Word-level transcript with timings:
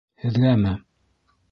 Һеҙгәме? 0.23 0.73